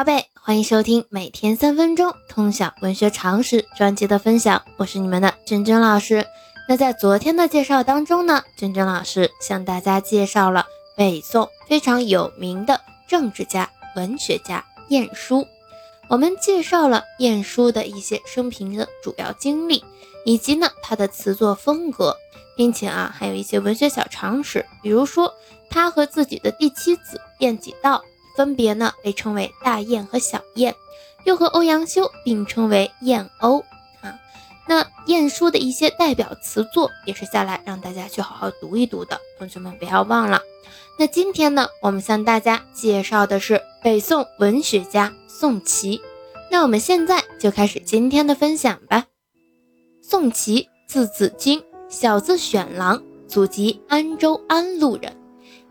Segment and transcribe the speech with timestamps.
[0.00, 6.24] 宝贝，欢迎收听每天三分钟通晓文学常识专辑的分享，我是你们的君君老师。
[6.66, 10.64] 那在昨天的介绍当中呢，君君老师向大家介绍了
[10.96, 15.46] 北宋非常有名的政治家、文学家晏殊。
[16.08, 19.84] 我们介绍了晏殊的一些生平的主要经历，
[20.24, 22.16] 以及呢他的词作风格，
[22.56, 25.34] 并且啊还有一些文学小常识，比如说
[25.68, 28.02] 他和自己的第七子晏几道。
[28.36, 30.74] 分别呢被称为大雁和小雁，
[31.24, 33.60] 又和欧阳修并称为燕欧
[34.00, 34.18] 啊。
[34.68, 40.40] 那晏殊的一些代表词作也是下来让大家去好好读一读的，同学们不要忘了。
[40.98, 46.00] 那今天呢，我们向大家介绍的是北宋文学家宋祁。
[46.50, 49.06] 那我们现在就开始今天的分享吧。
[50.02, 55.19] 宋祁，字子京，小字选郎，祖籍安州安陆人。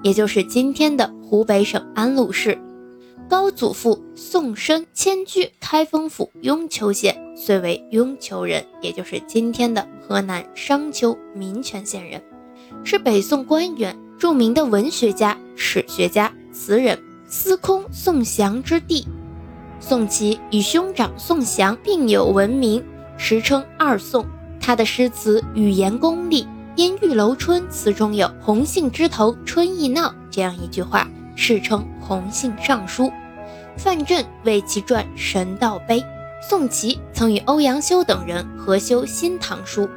[0.02, 2.58] 也就是今天的湖北省安陆市，
[3.28, 12.22] 高祖父宋申迁居开封府雍丘县，遂为雍丘人，也就是今天的河南商丘民权县人，
[12.84, 19.06] 是北宋官员、著名的文学家、史学家、词人，司空宋祥之弟。
[19.82, 22.84] 宋祁与兄长宋祥并有闻名，
[23.18, 24.26] 时称二宋。
[24.62, 26.46] 他的诗词语言功力。
[26.80, 31.06] 因《玉楼春》词中有“红杏枝头春意闹”这样一句话，
[31.36, 33.12] 世称“红杏尚书”。
[33.76, 36.00] 范镇为其撰《神道碑》。
[36.42, 39.82] 宋祁曾与欧阳修等人合修《新唐书》，《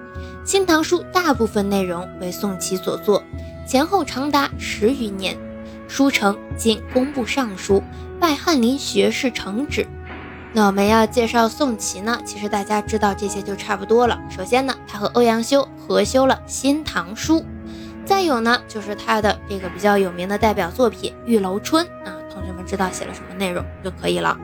[0.44, 3.22] 新唐书》大部分内容为宋祁所作，
[3.64, 5.36] 前后长达十余年。
[5.86, 7.80] 书成，进工部尚书，
[8.18, 9.86] 拜翰林学士承旨。
[10.54, 14.20] 那我们要介绍宋祁呢，其实大家知道这些就差不多了。
[14.28, 17.40] 首先呢，他和欧阳修合修了《新唐书》，
[18.04, 24.38] 再有呢，就是他的这个比较有名的代表作品《玉楼春》啊，同学们知道写了什么内容就可以了。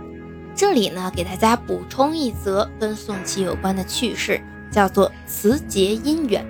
[0.55, 4.41] 这里呢，给大家补充一则跟宋祁有关的趣事，
[4.73, 6.43] 叫做词结姻缘。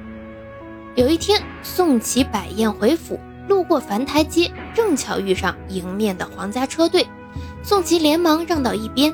[0.95, 7.05] 有一天，宋祁摆宴回府，路过樊台街，正巧遇上迎面的皇家车队，
[7.64, 9.13] 宋祁连忙让到一边。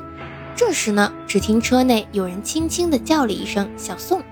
[0.55, 4.23] 这时呢，只听车内有人轻轻地叫了一声“小宋”。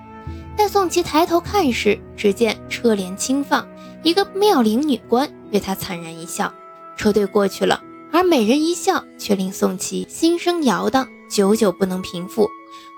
[0.56, 3.67] 待宋祁抬头看时，只见车帘轻放，
[4.03, 6.53] 一个妙龄女官对他惨然一笑。
[6.95, 7.81] 车队过去了，
[8.12, 12.47] 而美人一笑却令宋祁心生摇荡，久久不能平复。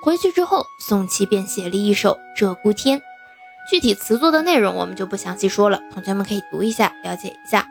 [0.03, 2.99] 回去之后，宋祁便写了一首《鹧鸪天》，
[3.71, 7.65] 具体词作的内容我们就不详细说了，同学们可以读一下，了解一下。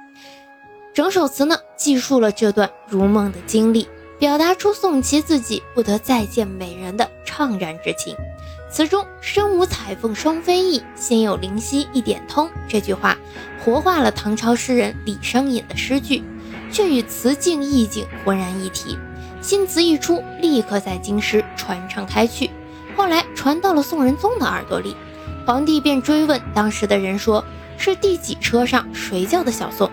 [0.92, 3.86] 整首词呢，记述了这段如梦的经历。
[4.18, 8.16] 表达出宋祁自己不得再见美人的怅然之情。
[8.70, 13.16] 词中“身无彩凤双飞翼，心有灵犀一点通”这句话，
[13.62, 16.24] 活化了唐朝诗人李商隐的诗句，
[16.72, 18.98] 却与词境意境浑然一体。
[19.40, 22.50] 新词一出，立刻在京师传唱开去，
[22.96, 24.96] 后来传到了宋仁宗的耳朵里，
[25.46, 27.44] 皇帝便追问当时的人，说
[27.76, 29.88] 是第几车上谁叫的小宋？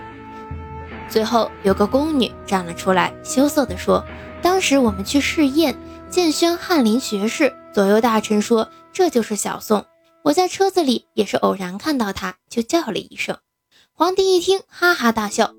[1.12, 4.02] 最后有个宫女站了出来，羞涩地说
[4.42, 5.78] ：“当时我们去试宴，
[6.10, 9.86] 见宣翰林学士，左右大臣说这就是小宋。
[10.24, 13.38] 我在车子里也是偶然看到他，就叫了一声。
[13.92, 15.54] 皇帝一听，哈哈大笑。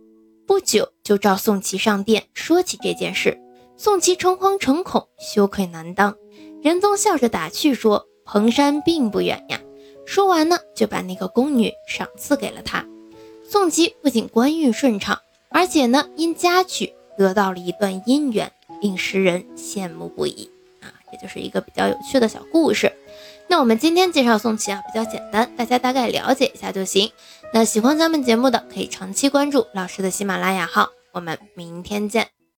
[0.46, 3.38] 不久就召宋祁上殿，说起这件事。
[3.76, 6.16] 宋祁诚惶诚恐，羞愧难当。
[6.62, 9.60] 仁宗笑着打趣说：‘蓬山并不远呀。’
[10.06, 12.86] 说完呢，就把那个宫女赏赐给了他。
[13.46, 15.18] 宋祁不仅官运顺畅。”
[15.52, 20.88] 而且呢，因佳曲得到了一段姻缘，令世人羡慕不已啊！
[21.12, 22.92] 也就是一个比较有趣的小故事。
[23.48, 27.12] 那我们今天介绍宋琦啊，比较简单，大家大概了解一下就行。
[27.52, 30.90] 那喜欢咱们节目的，可以长期关注老师的喜马拉雅号。
[31.12, 32.41] 我们明天见。